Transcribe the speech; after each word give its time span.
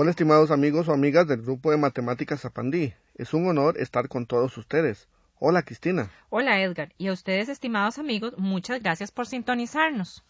Hola 0.00 0.10
estimados 0.10 0.52
amigos 0.52 0.86
o 0.86 0.92
amigas 0.92 1.26
del 1.26 1.42
grupo 1.42 1.72
de 1.72 1.76
matemáticas 1.76 2.42
Zapandí. 2.42 2.94
Es 3.16 3.34
un 3.34 3.48
honor 3.48 3.76
estar 3.78 4.06
con 4.06 4.26
todos 4.26 4.56
ustedes. 4.56 5.08
Hola 5.40 5.64
Cristina. 5.64 6.08
Hola 6.30 6.62
Edgar. 6.62 6.94
Y 6.98 7.08
a 7.08 7.12
ustedes 7.12 7.48
estimados 7.48 7.98
amigos, 7.98 8.34
muchas 8.38 8.80
gracias 8.80 9.10
por 9.10 9.26
sintonizarnos. 9.26 10.22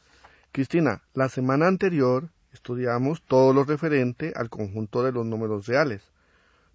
Cristina, 0.52 1.02
la 1.12 1.28
semana 1.28 1.66
anterior 1.66 2.30
estudiamos 2.50 3.20
todo 3.20 3.52
lo 3.52 3.64
referente 3.64 4.32
al 4.36 4.48
conjunto 4.48 5.02
de 5.02 5.12
los 5.12 5.26
números 5.26 5.66
reales. 5.66 6.00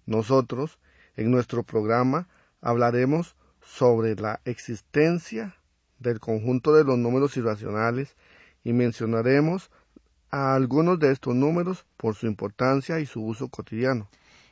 Nosotros, 0.06 0.78
en 1.16 1.32
nuestro 1.32 1.64
programa, 1.64 2.28
hablaremos 2.60 3.34
sobre 3.60 4.14
la 4.14 4.38
existencia 4.44 5.56
del 5.98 6.20
conjunto 6.20 6.72
de 6.72 6.84
los 6.84 6.96
números 6.96 7.36
irracionales 7.36 8.14
y 8.62 8.72
mencionaremos 8.72 9.72
a 10.34 10.56
algunos 10.56 10.98
de 10.98 11.12
estos 11.12 11.32
números 11.32 11.86
por 11.96 12.16
su 12.16 12.26
importancia 12.26 12.98
y 12.98 13.06
su 13.06 13.24
uso 13.24 13.46
cotidiano. 13.46 14.08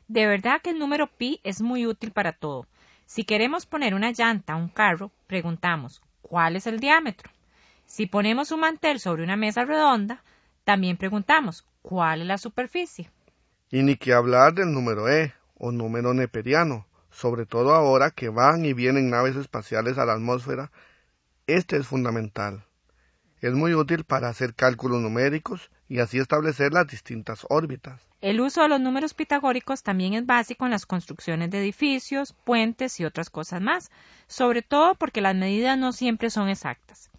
De 0.06 0.28
verdad 0.28 0.62
que 0.62 0.70
el 0.70 0.78
número 0.78 1.08
pi 1.08 1.40
es 1.42 1.60
muy 1.60 1.88
útil 1.88 2.12
para 2.12 2.32
todo. 2.32 2.68
Si 3.04 3.24
queremos 3.24 3.66
poner 3.66 3.92
una 3.92 4.12
llanta 4.12 4.52
a 4.52 4.56
un 4.56 4.68
carro, 4.68 5.10
preguntamos 5.26 6.00
¿cuál 6.22 6.54
es 6.54 6.68
el 6.68 6.78
diámetro? 6.78 7.32
Si 7.84 8.06
ponemos 8.06 8.52
un 8.52 8.60
mantel 8.60 9.00
sobre 9.00 9.24
una 9.24 9.34
mesa 9.34 9.64
redonda, 9.64 10.22
también 10.62 10.96
preguntamos 10.96 11.66
¿cuál 11.82 12.20
es 12.20 12.26
la 12.28 12.38
superficie? 12.38 13.10
Y 13.68 13.82
ni 13.82 13.96
que 13.96 14.12
hablar 14.12 14.54
del 14.54 14.72
número 14.72 15.08
E 15.08 15.34
o 15.58 15.72
número 15.72 16.14
neperiano, 16.14 16.86
sobre 17.10 17.44
todo 17.44 17.74
ahora 17.74 18.12
que 18.12 18.28
van 18.28 18.64
y 18.64 18.72
vienen 18.72 19.10
naves 19.10 19.34
espaciales 19.34 19.98
a 19.98 20.04
la 20.04 20.12
atmósfera, 20.12 20.70
este 21.48 21.76
es 21.76 21.88
fundamental. 21.88 22.64
Es 23.42 23.52
muy 23.54 23.74
útil 23.74 24.04
para 24.04 24.28
hacer 24.28 24.54
cálculos 24.54 25.00
numéricos 25.00 25.72
y 25.88 25.98
así 25.98 26.18
establecer 26.18 26.72
las 26.72 26.86
distintas 26.86 27.44
órbitas. 27.48 28.00
El 28.20 28.40
uso 28.40 28.62
de 28.62 28.68
los 28.68 28.80
números 28.80 29.14
pitagóricos 29.14 29.82
también 29.82 30.14
es 30.14 30.24
básico 30.24 30.64
en 30.64 30.70
las 30.70 30.86
construcciones 30.86 31.50
de 31.50 31.58
edificios, 31.58 32.34
puentes 32.44 33.00
y 33.00 33.04
otras 33.04 33.30
cosas 33.30 33.60
más, 33.60 33.90
sobre 34.28 34.62
todo 34.62 34.94
porque 34.94 35.20
las 35.20 35.34
medidas 35.34 35.76
no 35.76 35.92
siempre 35.92 36.30
son 36.30 36.48
exactas. 36.48 37.10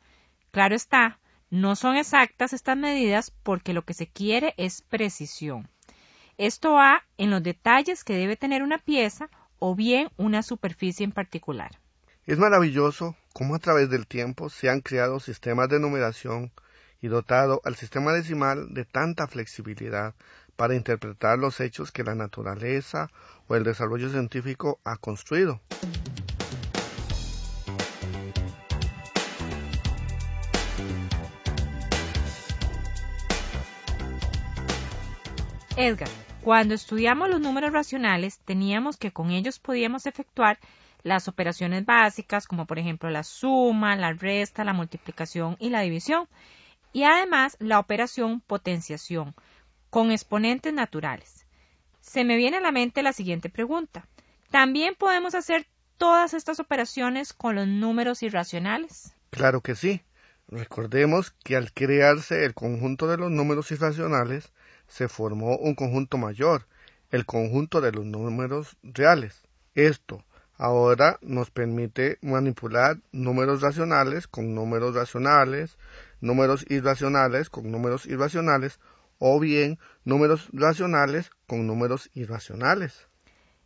Claro 0.52 0.76
está, 0.76 1.20
no 1.50 1.76
son 1.76 1.98
exactas 1.98 2.54
estas 2.54 2.78
medidas 2.78 3.30
porque 3.44 3.74
lo 3.74 3.82
que 3.82 3.94
se 3.94 4.08
quiere 4.08 4.54
es 4.56 4.82
precisión. 4.82 5.68
Esto 6.38 6.72
va 6.72 7.04
en 7.18 7.32
los 7.32 7.44
detalles 7.44 8.06
que 8.06 8.16
debe 8.16 8.38
tener 8.38 8.64
una 8.64 8.78
pieza 8.78 9.30
o 9.60 9.76
bien 9.76 10.08
una 10.16 10.42
superficie 10.42 11.04
en 11.04 11.12
particular. 11.12 11.78
Es 12.26 12.40
maravilloso 12.40 13.18
cómo 13.34 13.56
a 13.56 13.60
través 13.60 13.90
del 13.90 14.08
tiempo 14.08 14.50
se 14.50 14.70
han 14.70 14.82
creado 14.82 15.20
sistemas 15.20 15.68
de 15.68 15.80
numeración 15.80 16.52
y 17.02 17.08
dotado 17.08 17.62
al 17.66 17.76
sistema 17.76 18.14
decimal 18.14 18.74
de 18.74 18.86
tanta 18.86 19.28
flexibilidad 19.28 20.14
para 20.56 20.76
interpretar 20.76 21.40
los 21.40 21.60
hechos 21.60 21.92
que 21.92 22.04
la 22.04 22.16
naturaleza 22.16 23.10
o 23.48 23.56
el 23.56 23.64
desarrollo 23.64 24.10
científico 24.10 24.80
ha 24.86 24.96
construido. 24.98 25.60
Edgar, 35.76 36.10
cuando 36.44 36.76
estudiamos 36.76 37.30
los 37.30 37.42
números 37.42 37.74
racionales 37.74 38.38
teníamos 38.46 38.96
que 38.98 39.12
con 39.12 39.32
ellos 39.32 39.58
podíamos 39.58 40.06
efectuar 40.06 40.60
las 41.04 41.28
operaciones 41.28 41.86
básicas, 41.86 42.48
como 42.48 42.66
por 42.66 42.80
ejemplo 42.80 43.10
la 43.10 43.24
suma, 43.24 43.96
la 43.96 44.14
resta, 44.14 44.64
la 44.64 44.74
multiplicación 44.74 45.58
y 45.60 45.70
la 45.70 45.82
división, 45.82 46.28
y 46.94 47.04
además 47.04 47.58
la 47.60 47.80
operación 47.80 48.42
potenciación, 48.42 49.36
con 49.90 50.12
exponentes 50.12 50.74
naturales. 50.74 51.46
Se 52.00 52.24
me 52.24 52.36
viene 52.38 52.58
a 52.58 52.62
la 52.62 52.72
mente 52.72 53.04
la 53.04 53.14
siguiente 53.14 53.50
pregunta. 53.50 54.08
¿También 54.50 54.96
podemos 54.96 55.36
hacer 55.36 55.68
todas 55.98 56.34
estas 56.34 56.60
operaciones 56.60 57.34
con 57.34 57.56
los 57.56 57.68
números 57.68 58.24
irracionales? 58.24 59.14
Claro 59.30 59.62
que 59.62 59.76
sí. 59.76 60.02
Recordemos 60.48 61.32
que 61.44 61.56
al 61.56 61.72
crearse 61.74 62.46
el 62.46 62.54
conjunto 62.54 63.08
de 63.08 63.18
los 63.18 63.32
números 63.32 63.72
irracionales, 63.72 64.52
se 64.88 65.08
formó 65.08 65.58
un 65.58 65.74
conjunto 65.74 66.18
mayor, 66.18 66.68
el 67.10 67.26
conjunto 67.26 67.82
de 67.82 67.92
los 67.92 68.06
números 68.06 68.78
reales. 68.84 69.42
Esto, 69.74 70.24
ahora 70.58 71.18
nos 71.22 71.52
permite 71.52 72.18
manipular 72.22 72.98
números 73.12 73.62
racionales 73.62 74.28
con 74.28 74.54
números 74.54 74.96
racionales, 74.96 75.78
números 76.22 76.66
irracionales 76.70 77.50
con 77.50 77.72
números 77.72 78.06
irracionales 78.06 78.80
o 79.20 79.40
bien 79.40 79.80
números 80.06 80.50
racionales 80.54 81.32
con 81.48 81.68
números 81.68 82.10
irracionales. 82.14 83.08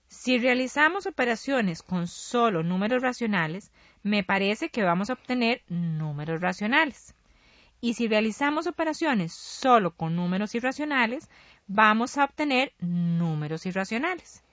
Si 0.08 0.38
realizamos 0.38 1.06
operaciones 1.06 1.84
con 1.84 2.08
solo 2.08 2.64
números 2.64 3.02
racionales, 3.02 3.72
me 4.04 4.24
parece 4.24 4.70
que 4.70 4.84
vamos 4.84 5.10
a 5.10 5.14
obtener 5.14 5.64
números 5.68 6.40
racionales. 6.42 7.14
Y 7.82 7.94
si 7.94 8.08
realizamos 8.08 8.68
operaciones 8.68 9.34
solo 9.34 9.92
con 9.92 10.16
números 10.16 10.56
irracionales, 10.56 11.30
vamos 11.68 12.18
a 12.18 12.24
obtener 12.24 12.74
números 12.80 13.66
irracionales. 13.66 14.44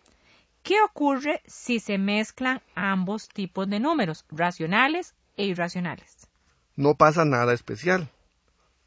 ¿Qué 0.65 0.81
ocurre 0.81 1.43
si 1.47 1.79
se 1.79 1.99
mezclan 1.99 2.63
ambos 2.75 3.29
tipos 3.29 3.69
de 3.69 3.81
números, 3.81 4.25
racionales 4.31 5.15
e 5.37 5.45
irracionales? 5.45 6.27
No 6.75 6.95
pasa 6.95 7.27
nada 7.27 7.53
especial, 7.53 8.09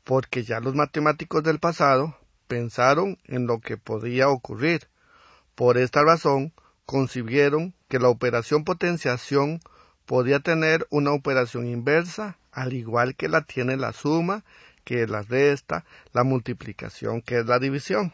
porque 0.04 0.42
ya 0.42 0.60
los 0.60 0.74
matemáticos 0.74 1.44
del 1.44 1.60
pasado 1.60 2.18
pensaron 2.48 3.20
en 3.26 3.46
lo 3.46 3.60
que 3.60 3.78
podía 3.78 4.28
ocurrir. 4.28 4.88
Por 5.54 5.78
esta 5.78 6.02
razón, 6.04 6.52
concibieron 6.88 7.76
que 7.90 8.00
la 8.00 8.10
operación 8.10 8.64
potenciación 8.64 9.60
podía 10.08 10.40
tener 10.40 10.88
una 10.90 11.12
operación 11.12 11.68
inversa, 11.68 12.40
al 12.52 12.74
igual 12.74 13.14
que 13.14 13.28
la 13.28 13.44
tiene 13.44 13.78
la 13.78 13.94
suma, 13.94 14.44
que 14.84 15.04
es 15.04 15.12
la 15.12 15.22
resta, 15.22 15.86
la 16.12 16.24
multiplicación, 16.24 17.22
que 17.22 17.38
es 17.38 17.46
la 17.46 17.60
división. 17.60 18.14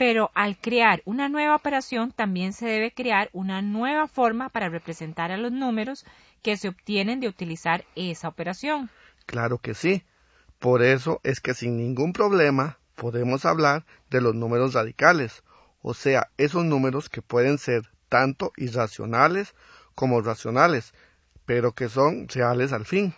Pero 0.00 0.30
al 0.34 0.56
crear 0.56 1.02
una 1.04 1.28
nueva 1.28 1.54
operación 1.54 2.10
también 2.10 2.54
se 2.54 2.64
debe 2.64 2.90
crear 2.90 3.28
una 3.34 3.60
nueva 3.60 4.08
forma 4.08 4.48
para 4.48 4.70
representar 4.70 5.30
a 5.30 5.36
los 5.36 5.52
números 5.52 6.06
que 6.40 6.56
se 6.56 6.68
obtienen 6.68 7.20
de 7.20 7.28
utilizar 7.28 7.84
esa 7.96 8.28
operación. 8.28 8.88
Claro 9.26 9.58
que 9.58 9.74
sí. 9.74 10.02
Por 10.58 10.82
eso 10.82 11.20
es 11.22 11.42
que 11.42 11.52
sin 11.52 11.76
ningún 11.76 12.14
problema 12.14 12.78
podemos 12.96 13.44
hablar 13.44 13.84
de 14.08 14.22
los 14.22 14.34
números 14.34 14.72
radicales, 14.72 15.44
o 15.82 15.92
sea, 15.92 16.30
esos 16.38 16.64
números 16.64 17.10
que 17.10 17.20
pueden 17.20 17.58
ser 17.58 17.82
tanto 18.08 18.52
irracionales 18.56 19.54
como 19.94 20.22
racionales, 20.22 20.94
pero 21.44 21.72
que 21.72 21.90
son 21.90 22.26
reales 22.26 22.72
al 22.72 22.86
fin. 22.86 23.12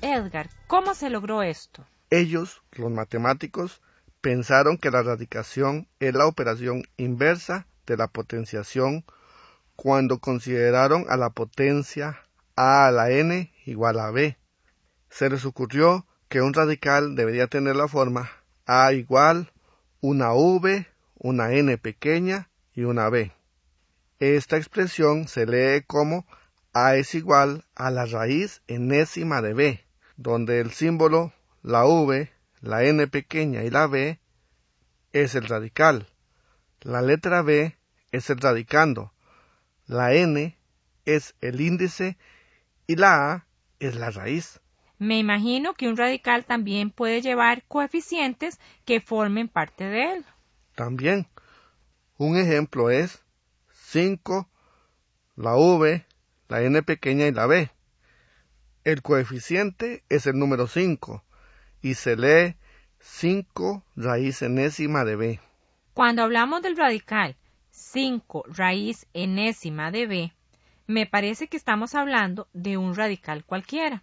Edgar, 0.00 0.48
¿cómo 0.68 0.94
se 0.94 1.10
logró 1.10 1.42
esto? 1.42 1.84
Ellos, 2.10 2.62
los 2.72 2.90
matemáticos, 2.90 3.82
pensaron 4.20 4.78
que 4.78 4.92
la 4.92 5.02
radicación 5.02 5.88
es 5.98 6.14
la 6.14 6.26
operación 6.26 6.84
inversa 6.96 7.66
de 7.84 7.96
la 7.96 8.06
potenciación 8.06 9.04
cuando 9.74 10.20
consideraron 10.20 11.06
a 11.08 11.16
la 11.16 11.30
potencia 11.30 12.20
a 12.54 12.86
a 12.86 12.90
la 12.92 13.10
n 13.10 13.52
igual 13.66 13.98
a 13.98 14.12
b. 14.12 14.36
Se 15.10 15.30
les 15.30 15.44
ocurrió 15.44 16.06
que 16.28 16.42
un 16.42 16.54
radical 16.54 17.16
debería 17.16 17.48
tener 17.48 17.74
la 17.74 17.88
forma 17.88 18.30
a 18.66 18.92
igual 18.92 19.52
una 20.00 20.32
v, 20.32 20.86
una 21.16 21.52
n 21.52 21.76
pequeña 21.78 22.50
y 22.72 22.84
una 22.84 23.08
b. 23.08 23.32
Esta 24.20 24.58
expresión 24.58 25.26
se 25.26 25.46
lee 25.46 25.82
como 25.86 26.24
a 26.72 26.94
es 26.94 27.16
igual 27.16 27.64
a 27.74 27.90
la 27.90 28.06
raíz 28.06 28.62
enésima 28.68 29.42
de 29.42 29.54
b 29.54 29.87
donde 30.18 30.60
el 30.60 30.72
símbolo, 30.72 31.32
la 31.62 31.86
V, 31.86 32.30
la 32.60 32.84
N 32.84 33.06
pequeña 33.06 33.62
y 33.62 33.70
la 33.70 33.86
B 33.86 34.18
es 35.12 35.34
el 35.36 35.46
radical. 35.46 36.08
La 36.82 37.00
letra 37.02 37.40
B 37.42 37.76
es 38.10 38.28
el 38.28 38.38
radicando. 38.38 39.12
La 39.86 40.12
N 40.12 40.58
es 41.04 41.34
el 41.40 41.60
índice 41.60 42.18
y 42.86 42.96
la 42.96 43.32
a 43.32 43.46
es 43.78 43.94
la 43.94 44.10
raíz. 44.10 44.60
Me 44.98 45.18
imagino 45.18 45.74
que 45.74 45.88
un 45.88 45.96
radical 45.96 46.44
también 46.44 46.90
puede 46.90 47.22
llevar 47.22 47.62
coeficientes 47.68 48.58
que 48.84 49.00
formen 49.00 49.46
parte 49.46 49.84
de 49.84 50.14
él. 50.14 50.24
También. 50.74 51.28
Un 52.16 52.36
ejemplo 52.36 52.90
es 52.90 53.22
5, 53.70 54.48
la 55.36 55.54
v, 55.54 56.04
la 56.48 56.62
n 56.62 56.82
pequeña 56.82 57.28
y 57.28 57.32
la 57.32 57.46
b. 57.46 57.70
El 58.88 59.02
coeficiente 59.02 60.02
es 60.08 60.26
el 60.26 60.38
número 60.38 60.66
5 60.66 61.22
y 61.82 61.92
se 61.92 62.16
lee 62.16 62.56
5 63.00 63.84
raíz 63.96 64.40
enésima 64.40 65.04
de 65.04 65.14
b. 65.14 65.40
Cuando 65.92 66.22
hablamos 66.22 66.62
del 66.62 66.74
radical 66.74 67.36
5 67.70 68.44
raíz 68.48 69.06
enésima 69.12 69.90
de 69.90 70.06
b, 70.06 70.32
me 70.86 71.04
parece 71.04 71.48
que 71.48 71.58
estamos 71.58 71.94
hablando 71.94 72.48
de 72.54 72.78
un 72.78 72.94
radical 72.94 73.44
cualquiera. 73.44 74.02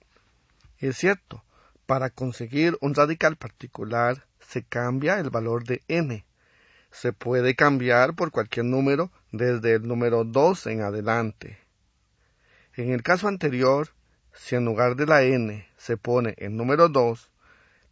Es 0.77 0.97
cierto, 0.97 1.43
para 1.87 2.11
conseguir 2.11 2.77
un 2.79 2.93
radical 2.93 3.37
particular 3.37 4.27
se 4.39 4.61
cambia 4.61 5.17
el 5.19 5.31
valor 5.31 5.63
de 5.63 5.81
n. 5.87 6.23
Se 6.91 7.11
puede 7.11 7.55
cambiar 7.55 8.13
por 8.13 8.29
cualquier 8.29 8.67
número 8.67 9.11
desde 9.31 9.73
el 9.73 9.87
número 9.87 10.25
2 10.25 10.67
en 10.67 10.81
adelante. 10.83 11.57
En 12.75 12.91
el 12.91 13.01
caso 13.01 13.27
anterior, 13.27 13.89
si 14.35 14.55
en 14.55 14.65
lugar 14.65 14.95
de 14.95 15.05
la 15.05 15.23
n 15.23 15.67
se 15.77 15.97
pone 15.97 16.35
el 16.37 16.55
número 16.55 16.89
2, 16.89 17.31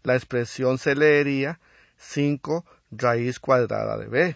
la 0.04 0.16
expresión 0.16 0.78
se 0.78 0.95
leería 0.95 1.60
5 1.98 2.66
raíz 2.92 3.40
cuadrada 3.40 3.98
de 3.98 4.07
b 4.07 4.36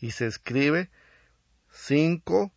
y 0.00 0.10
se 0.12 0.26
escribe 0.26 0.90
5, 1.70 2.50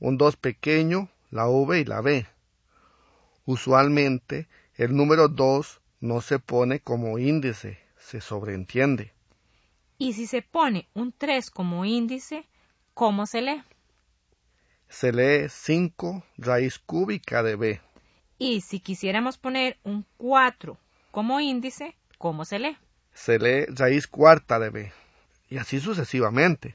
un 0.00 0.18
2 0.18 0.36
pequeño, 0.36 1.08
la 1.30 1.48
v 1.48 1.80
y 1.80 1.84
la 1.84 2.00
b. 2.00 2.26
Usualmente 3.44 4.48
el 4.74 4.94
número 4.94 5.28
2 5.28 5.80
no 6.00 6.20
se 6.20 6.38
pone 6.38 6.80
como 6.80 7.18
índice, 7.18 7.78
se 7.98 8.20
sobreentiende. 8.20 9.12
Y 9.98 10.12
si 10.12 10.26
se 10.26 10.42
pone 10.42 10.88
un 10.94 11.12
3 11.12 11.50
como 11.50 11.84
índice, 11.84 12.46
¿cómo 12.94 13.26
se 13.26 13.42
lee? 13.42 13.62
Se 15.00 15.12
lee 15.12 15.48
5 15.48 16.24
raíz 16.38 16.80
cúbica 16.80 17.44
de 17.44 17.54
b. 17.54 17.80
Y 18.36 18.62
si 18.62 18.80
quisiéramos 18.80 19.38
poner 19.38 19.78
un 19.84 20.04
4 20.16 20.76
como 21.12 21.38
índice, 21.38 21.94
¿cómo 22.18 22.44
se 22.44 22.58
lee? 22.58 22.76
Se 23.14 23.38
lee 23.38 23.66
raíz 23.68 24.08
cuarta 24.08 24.58
de 24.58 24.70
b. 24.70 24.92
Y 25.50 25.58
así 25.58 25.78
sucesivamente. 25.78 26.74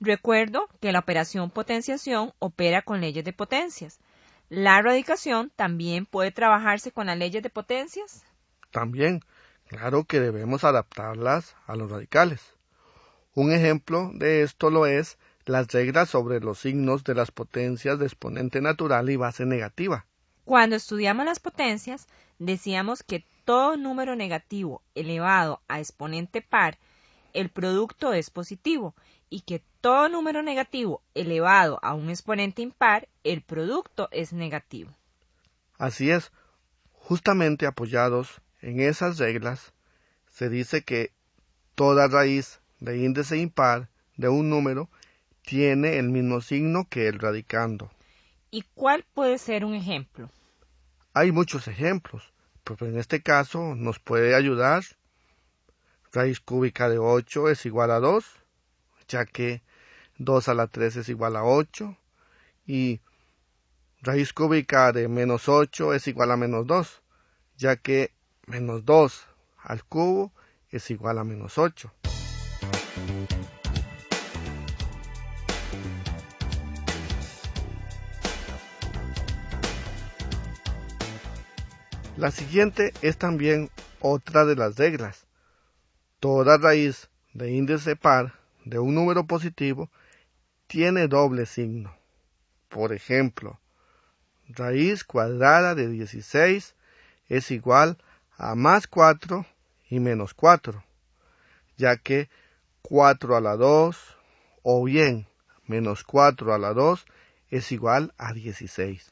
Recuerdo 0.00 0.68
que 0.80 0.90
la 0.90 0.98
operación 0.98 1.50
potenciación 1.52 2.32
opera 2.40 2.82
con 2.82 3.00
leyes 3.00 3.24
de 3.24 3.32
potencias. 3.32 4.00
¿La 4.48 4.82
radicación 4.82 5.52
también 5.54 6.04
puede 6.04 6.32
trabajarse 6.32 6.90
con 6.90 7.06
las 7.06 7.16
leyes 7.16 7.44
de 7.44 7.50
potencias? 7.50 8.24
También, 8.72 9.20
claro 9.68 10.02
que 10.02 10.18
debemos 10.18 10.64
adaptarlas 10.64 11.54
a 11.68 11.76
los 11.76 11.92
radicales. 11.92 12.40
Un 13.34 13.52
ejemplo 13.52 14.10
de 14.14 14.42
esto 14.42 14.68
lo 14.68 14.86
es 14.86 15.16
las 15.46 15.68
reglas 15.68 16.10
sobre 16.10 16.40
los 16.40 16.58
signos 16.58 17.04
de 17.04 17.14
las 17.14 17.30
potencias 17.30 17.98
de 17.98 18.06
exponente 18.06 18.60
natural 18.60 19.10
y 19.10 19.16
base 19.16 19.46
negativa. 19.46 20.06
Cuando 20.44 20.76
estudiamos 20.76 21.24
las 21.24 21.40
potencias, 21.40 22.06
decíamos 22.38 23.02
que 23.02 23.24
todo 23.44 23.76
número 23.76 24.16
negativo 24.16 24.82
elevado 24.94 25.60
a 25.68 25.78
exponente 25.78 26.42
par, 26.42 26.78
el 27.32 27.48
producto 27.48 28.12
es 28.12 28.30
positivo 28.30 28.94
y 29.30 29.40
que 29.40 29.62
todo 29.80 30.08
número 30.08 30.42
negativo 30.42 31.02
elevado 31.14 31.78
a 31.82 31.94
un 31.94 32.10
exponente 32.10 32.62
impar, 32.62 33.08
el 33.24 33.42
producto 33.42 34.08
es 34.10 34.32
negativo. 34.32 34.92
Así 35.78 36.10
es, 36.10 36.30
justamente 36.92 37.66
apoyados 37.66 38.40
en 38.60 38.80
esas 38.80 39.18
reglas, 39.18 39.72
se 40.30 40.48
dice 40.48 40.82
que 40.82 41.12
toda 41.74 42.08
raíz 42.08 42.60
de 42.78 42.98
índice 42.98 43.38
impar 43.38 43.88
de 44.16 44.28
un 44.28 44.50
número 44.50 44.88
tiene 45.42 45.98
el 45.98 46.08
mismo 46.10 46.40
signo 46.40 46.86
que 46.88 47.08
el 47.08 47.18
radicando. 47.18 47.90
¿Y 48.50 48.64
cuál 48.74 49.04
puede 49.14 49.38
ser 49.38 49.64
un 49.64 49.74
ejemplo? 49.74 50.30
Hay 51.14 51.32
muchos 51.32 51.68
ejemplos, 51.68 52.32
pero 52.64 52.86
en 52.86 52.98
este 52.98 53.22
caso 53.22 53.74
nos 53.74 53.98
puede 53.98 54.34
ayudar 54.34 54.82
raíz 56.12 56.40
cúbica 56.40 56.88
de 56.88 56.98
8 56.98 57.48
es 57.48 57.64
igual 57.66 57.90
a 57.90 57.98
2, 57.98 58.24
ya 59.08 59.24
que 59.24 59.62
2 60.18 60.48
a 60.48 60.54
la 60.54 60.66
3 60.66 60.96
es 60.96 61.08
igual 61.08 61.36
a 61.36 61.44
8 61.44 61.96
y 62.66 63.00
raíz 64.02 64.32
cúbica 64.32 64.92
de 64.92 65.08
menos 65.08 65.48
8 65.48 65.94
es 65.94 66.06
igual 66.06 66.30
a 66.30 66.36
menos 66.36 66.66
2, 66.66 67.02
ya 67.56 67.76
que 67.76 68.12
menos 68.46 68.84
2 68.84 69.26
al 69.62 69.84
cubo 69.84 70.32
es 70.70 70.90
igual 70.90 71.18
a 71.18 71.24
menos 71.24 71.58
8. 71.58 71.92
La 82.22 82.30
siguiente 82.30 82.94
es 83.02 83.16
también 83.16 83.68
otra 83.98 84.44
de 84.44 84.54
las 84.54 84.76
reglas. 84.76 85.26
Toda 86.20 86.56
raíz 86.56 87.10
de 87.34 87.50
índice 87.50 87.96
par 87.96 88.34
de 88.64 88.78
un 88.78 88.94
número 88.94 89.26
positivo 89.26 89.90
tiene 90.68 91.08
doble 91.08 91.46
signo. 91.46 91.96
Por 92.68 92.92
ejemplo, 92.92 93.58
raíz 94.46 95.02
cuadrada 95.02 95.74
de 95.74 95.88
16 95.88 96.76
es 97.28 97.50
igual 97.50 97.98
a 98.36 98.54
más 98.54 98.86
4 98.86 99.44
y 99.90 99.98
menos 99.98 100.32
4, 100.32 100.84
ya 101.76 101.96
que 101.96 102.30
4 102.82 103.36
a 103.36 103.40
la 103.40 103.56
2 103.56 103.98
o 104.62 104.84
bien 104.84 105.26
menos 105.66 106.04
4 106.04 106.54
a 106.54 106.58
la 106.58 106.72
2 106.72 107.04
es 107.50 107.72
igual 107.72 108.14
a 108.16 108.32
16. 108.32 109.10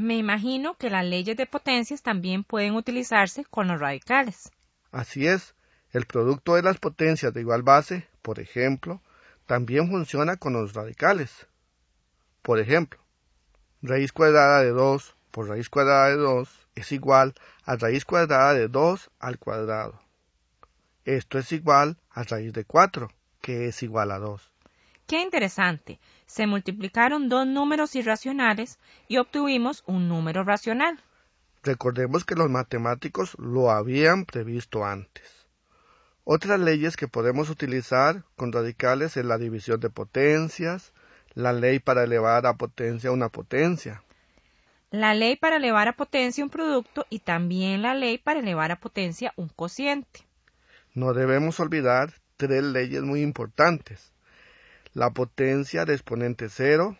Me 0.00 0.16
imagino 0.16 0.76
que 0.76 0.90
las 0.90 1.04
leyes 1.04 1.36
de 1.36 1.46
potencias 1.46 2.02
también 2.02 2.44
pueden 2.44 2.76
utilizarse 2.76 3.44
con 3.44 3.66
los 3.66 3.80
radicales. 3.80 4.52
Así 4.92 5.26
es, 5.26 5.56
el 5.90 6.06
producto 6.06 6.54
de 6.54 6.62
las 6.62 6.78
potencias 6.78 7.34
de 7.34 7.40
igual 7.40 7.64
base, 7.64 8.06
por 8.22 8.38
ejemplo, 8.38 9.02
también 9.46 9.90
funciona 9.90 10.36
con 10.36 10.52
los 10.52 10.72
radicales. 10.74 11.48
Por 12.42 12.60
ejemplo, 12.60 13.00
raíz 13.82 14.12
cuadrada 14.12 14.60
de 14.60 14.70
2 14.70 15.16
por 15.32 15.48
raíz 15.48 15.68
cuadrada 15.68 16.10
de 16.10 16.16
2 16.16 16.68
es 16.76 16.92
igual 16.92 17.34
a 17.64 17.74
raíz 17.74 18.04
cuadrada 18.04 18.54
de 18.54 18.68
2 18.68 19.10
al 19.18 19.40
cuadrado. 19.40 20.00
Esto 21.04 21.40
es 21.40 21.50
igual 21.50 21.98
a 22.10 22.22
raíz 22.22 22.52
de 22.52 22.64
4, 22.64 23.10
que 23.40 23.66
es 23.66 23.82
igual 23.82 24.12
a 24.12 24.20
2. 24.20 24.52
Qué 25.08 25.22
interesante. 25.22 25.98
Se 26.26 26.46
multiplicaron 26.46 27.30
dos 27.30 27.46
números 27.46 27.96
irracionales 27.96 28.78
y 29.08 29.16
obtuvimos 29.16 29.82
un 29.86 30.06
número 30.06 30.44
racional. 30.44 31.02
Recordemos 31.62 32.26
que 32.26 32.34
los 32.34 32.50
matemáticos 32.50 33.34
lo 33.38 33.70
habían 33.70 34.26
previsto 34.26 34.84
antes. 34.84 35.46
Otras 36.24 36.60
leyes 36.60 36.98
que 36.98 37.08
podemos 37.08 37.48
utilizar 37.48 38.22
con 38.36 38.52
radicales 38.52 39.16
es 39.16 39.24
la 39.24 39.38
división 39.38 39.80
de 39.80 39.88
potencias, 39.88 40.92
la 41.32 41.54
ley 41.54 41.78
para 41.78 42.04
elevar 42.04 42.44
a 42.44 42.58
potencia 42.58 43.10
una 43.10 43.30
potencia. 43.30 44.02
La 44.90 45.14
ley 45.14 45.36
para 45.36 45.56
elevar 45.56 45.88
a 45.88 45.96
potencia 45.96 46.44
un 46.44 46.50
producto 46.50 47.06
y 47.08 47.20
también 47.20 47.80
la 47.80 47.94
ley 47.94 48.18
para 48.18 48.40
elevar 48.40 48.72
a 48.72 48.80
potencia 48.80 49.32
un 49.36 49.48
cociente. 49.48 50.20
No 50.92 51.14
debemos 51.14 51.60
olvidar 51.60 52.12
tres 52.36 52.62
leyes 52.62 53.02
muy 53.02 53.22
importantes. 53.22 54.12
La 54.98 55.10
potencia 55.10 55.84
de 55.84 55.94
exponente 55.94 56.48
cero, 56.48 56.96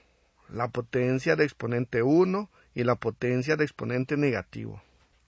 la 0.49 0.69
potencia 0.69 1.35
de 1.35 1.43
exponente 1.43 2.05
1 2.05 2.49
y 2.73 2.85
la 2.85 2.95
potencia 2.95 3.57
de 3.57 3.65
exponente 3.65 4.17
negativo. 4.17 4.81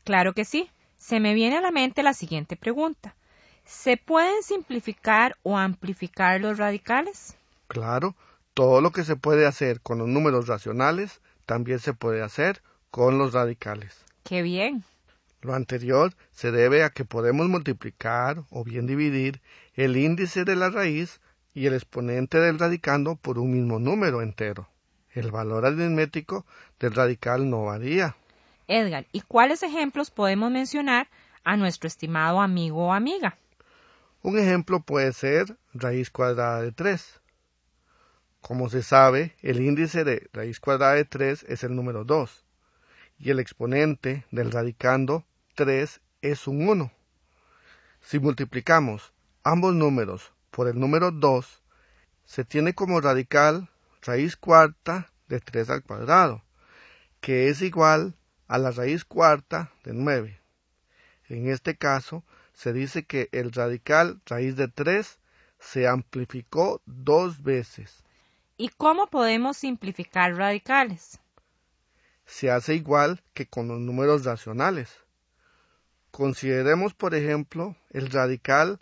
Claro 0.04 0.34
que 0.34 0.44
sí. 0.44 0.70
Se 0.96 1.18
me 1.18 1.34
viene 1.34 1.56
a 1.56 1.62
la 1.62 1.72
mente 1.72 2.04
la 2.04 2.14
siguiente 2.14 2.54
pregunta. 2.54 3.16
¿Se 3.64 3.96
pueden 3.96 4.44
simplificar 4.44 5.36
o 5.42 5.58
amplificar 5.58 6.40
los 6.40 6.58
radicales? 6.58 7.36
Claro, 7.66 8.14
todo 8.54 8.80
lo 8.80 8.92
que 8.92 9.02
se 9.02 9.16
puede 9.16 9.48
hacer 9.48 9.80
con 9.80 9.98
los 9.98 10.06
números 10.06 10.46
racionales 10.46 11.20
también 11.46 11.80
se 11.80 11.92
puede 11.92 12.22
hacer 12.22 12.62
con 12.92 13.18
los 13.18 13.32
radicales. 13.32 14.04
¡Qué 14.22 14.42
bien! 14.42 14.84
Lo 15.40 15.54
anterior 15.54 16.14
se 16.30 16.52
debe 16.52 16.84
a 16.84 16.90
que 16.90 17.04
podemos 17.04 17.48
multiplicar 17.48 18.44
o 18.48 18.62
bien 18.62 18.86
dividir 18.86 19.42
el 19.74 19.96
índice 19.96 20.44
de 20.44 20.54
la 20.54 20.70
raíz 20.70 21.20
y 21.54 21.66
el 21.66 21.74
exponente 21.74 22.38
del 22.38 22.58
radicando 22.58 23.16
por 23.16 23.38
un 23.38 23.52
mismo 23.52 23.78
número 23.78 24.22
entero. 24.22 24.68
El 25.12 25.30
valor 25.30 25.66
aritmético 25.66 26.46
del 26.78 26.94
radical 26.94 27.50
no 27.50 27.64
varía. 27.64 28.16
Edgar, 28.68 29.06
¿y 29.12 29.22
cuáles 29.22 29.62
ejemplos 29.62 30.10
podemos 30.10 30.50
mencionar 30.50 31.08
a 31.42 31.56
nuestro 31.56 31.88
estimado 31.88 32.40
amigo 32.40 32.86
o 32.86 32.92
amiga? 32.92 33.36
Un 34.22 34.38
ejemplo 34.38 34.80
puede 34.80 35.12
ser 35.12 35.56
raíz 35.74 36.10
cuadrada 36.10 36.62
de 36.62 36.72
3. 36.72 37.20
Como 38.40 38.68
se 38.68 38.82
sabe, 38.82 39.34
el 39.42 39.60
índice 39.60 40.04
de 40.04 40.28
raíz 40.32 40.60
cuadrada 40.60 40.94
de 40.94 41.04
3 41.04 41.44
es 41.48 41.64
el 41.64 41.74
número 41.74 42.04
2 42.04 42.44
y 43.18 43.30
el 43.30 43.40
exponente 43.40 44.24
del 44.30 44.50
radicando 44.50 45.24
3 45.54 46.00
es 46.22 46.46
un 46.46 46.68
1. 46.68 46.92
Si 48.00 48.18
multiplicamos 48.18 49.12
ambos 49.42 49.74
números 49.74 50.32
por 50.50 50.68
el 50.68 50.78
número 50.78 51.10
2, 51.10 51.62
se 52.24 52.44
tiene 52.44 52.74
como 52.74 53.00
radical 53.00 53.68
raíz 54.02 54.36
cuarta 54.36 55.10
de 55.28 55.40
3 55.40 55.70
al 55.70 55.82
cuadrado, 55.82 56.42
que 57.20 57.48
es 57.48 57.62
igual 57.62 58.14
a 58.48 58.58
la 58.58 58.70
raíz 58.70 59.04
cuarta 59.04 59.72
de 59.84 59.92
9. 59.94 60.40
En 61.28 61.48
este 61.48 61.76
caso, 61.76 62.24
se 62.52 62.72
dice 62.72 63.04
que 63.04 63.28
el 63.32 63.52
radical 63.52 64.20
raíz 64.26 64.56
de 64.56 64.68
3 64.68 65.18
se 65.58 65.86
amplificó 65.86 66.82
dos 66.86 67.42
veces. 67.42 68.04
¿Y 68.56 68.68
cómo 68.70 69.06
podemos 69.06 69.56
simplificar 69.56 70.34
radicales? 70.34 71.20
Se 72.26 72.50
hace 72.50 72.74
igual 72.74 73.22
que 73.34 73.46
con 73.46 73.68
los 73.68 73.78
números 73.78 74.24
racionales. 74.24 74.90
Consideremos, 76.10 76.92
por 76.94 77.14
ejemplo, 77.14 77.76
el 77.90 78.10
radical 78.10 78.80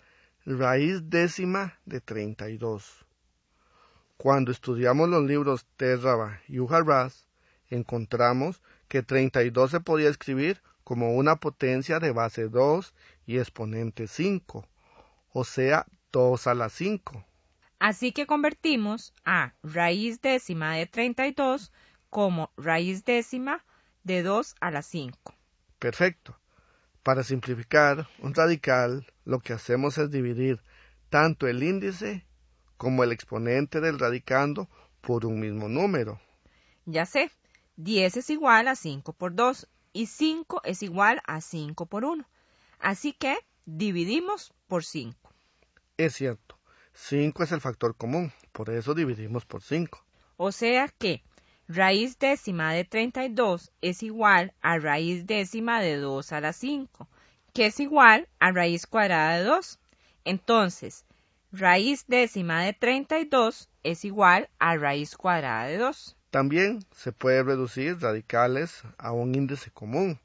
raíz 0.56 1.10
décima 1.10 1.78
de 1.84 2.00
32. 2.00 3.04
Cuando 4.16 4.50
estudiamos 4.50 5.08
los 5.10 5.24
libros 5.24 5.66
Terraba 5.76 6.40
y 6.48 6.58
Ujarras, 6.58 7.28
encontramos 7.68 8.62
que 8.88 9.02
32 9.02 9.70
se 9.70 9.80
podía 9.80 10.08
escribir 10.08 10.62
como 10.84 11.14
una 11.14 11.36
potencia 11.36 12.00
de 12.00 12.12
base 12.12 12.48
2 12.48 12.94
y 13.26 13.36
exponente 13.38 14.06
5, 14.06 14.66
o 15.34 15.44
sea, 15.44 15.86
2 16.12 16.46
a 16.46 16.54
la 16.54 16.70
5. 16.70 17.26
Así 17.78 18.12
que 18.12 18.26
convertimos 18.26 19.12
a 19.26 19.52
raíz 19.62 20.22
décima 20.22 20.74
de 20.76 20.86
32 20.86 21.72
como 22.08 22.50
raíz 22.56 23.04
décima 23.04 23.66
de 24.02 24.22
2 24.22 24.54
a 24.60 24.70
la 24.70 24.80
5. 24.80 25.34
Perfecto. 25.78 26.38
Para 27.08 27.24
simplificar 27.24 28.06
un 28.18 28.34
radical, 28.34 29.10
lo 29.24 29.40
que 29.40 29.54
hacemos 29.54 29.96
es 29.96 30.10
dividir 30.10 30.60
tanto 31.08 31.46
el 31.46 31.62
índice 31.62 32.26
como 32.76 33.02
el 33.02 33.12
exponente 33.12 33.80
del 33.80 33.98
radicando 33.98 34.68
por 35.00 35.24
un 35.24 35.40
mismo 35.40 35.70
número. 35.70 36.20
Ya 36.84 37.06
sé, 37.06 37.30
10 37.76 38.18
es 38.18 38.28
igual 38.28 38.68
a 38.68 38.76
5 38.76 39.14
por 39.14 39.34
2 39.34 39.68
y 39.94 40.04
5 40.04 40.60
es 40.64 40.82
igual 40.82 41.22
a 41.26 41.40
5 41.40 41.86
por 41.86 42.04
1. 42.04 42.28
Así 42.78 43.14
que 43.14 43.38
dividimos 43.64 44.52
por 44.66 44.84
5. 44.84 45.32
Es 45.96 46.14
cierto. 46.14 46.58
5 46.92 47.42
es 47.42 47.52
el 47.52 47.62
factor 47.62 47.96
común, 47.96 48.34
por 48.52 48.68
eso 48.68 48.92
dividimos 48.92 49.46
por 49.46 49.62
5. 49.62 50.04
O 50.36 50.52
sea 50.52 50.88
que 50.88 51.22
raíz 51.68 52.18
décima 52.18 52.72
de 52.72 52.84
32 52.84 53.70
es 53.82 54.02
igual 54.02 54.54
a 54.62 54.78
raíz 54.78 55.26
décima 55.26 55.80
de 55.80 55.98
2 55.98 56.32
a 56.32 56.40
la 56.40 56.52
5, 56.52 57.06
que 57.52 57.66
es 57.66 57.78
igual 57.78 58.26
a 58.38 58.52
raíz 58.52 58.87
cuadrada 58.87 59.38
de 59.38 59.44
2. 59.44 59.78
Entonces, 60.25 61.04
raíz 61.52 62.06
décima 62.06 62.62
de 62.62 62.72
32 62.72 63.68
es 63.82 64.04
igual 64.04 64.48
a 64.58 64.76
raíz 64.76 65.14
cuadrada 65.16 65.66
de 65.66 65.76
2. 65.76 66.16
También 66.30 66.80
se 66.92 67.12
puede 67.12 67.42
reducir 67.42 68.00
radicales 68.00 68.82
a 68.96 69.12
un 69.12 69.34
índice 69.34 69.70
común. 69.70 70.18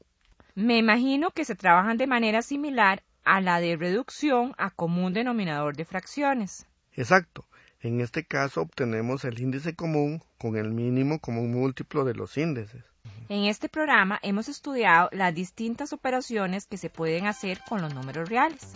Me 0.54 0.78
imagino 0.78 1.30
que 1.30 1.44
se 1.44 1.54
trabajan 1.54 1.96
de 1.96 2.06
manera 2.06 2.40
similar 2.40 3.02
a 3.24 3.40
la 3.40 3.60
de 3.60 3.76
reducción 3.76 4.54
a 4.56 4.70
común 4.70 5.12
denominador 5.12 5.76
de 5.76 5.84
fracciones. 5.84 6.66
Exacto. 6.92 7.44
En 7.84 8.00
este 8.00 8.24
caso 8.24 8.62
obtenemos 8.62 9.26
el 9.26 9.38
índice 9.38 9.74
común 9.74 10.22
con 10.38 10.56
el 10.56 10.72
mínimo 10.72 11.18
común 11.18 11.52
múltiplo 11.52 12.06
de 12.06 12.14
los 12.14 12.38
índices. 12.38 12.82
En 13.28 13.44
este 13.44 13.68
programa 13.68 14.18
hemos 14.22 14.48
estudiado 14.48 15.10
las 15.12 15.34
distintas 15.34 15.92
operaciones 15.92 16.66
que 16.66 16.78
se 16.78 16.88
pueden 16.88 17.26
hacer 17.26 17.60
con 17.68 17.82
los 17.82 17.92
números 17.92 18.30
reales. 18.30 18.72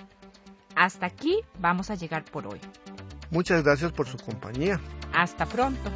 Hasta 0.76 1.06
aquí 1.06 1.40
vamos 1.58 1.88
a 1.88 1.94
llegar 1.94 2.22
por 2.26 2.46
hoy. 2.48 2.60
Muchas 3.30 3.64
gracias 3.64 3.92
por 3.92 4.06
su 4.06 4.18
compañía. 4.18 4.78
Hasta 5.14 5.46
pronto. 5.46 5.90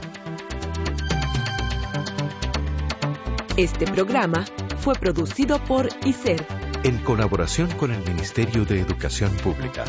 Este 3.58 3.84
programa 3.84 4.46
fue 4.78 4.94
producido 4.94 5.62
por 5.62 5.86
ICER 6.06 6.46
en 6.82 6.96
colaboración 7.04 7.70
con 7.72 7.92
el 7.92 8.02
Ministerio 8.08 8.64
de 8.64 8.80
Educación 8.80 9.30
Pública. 9.36 9.84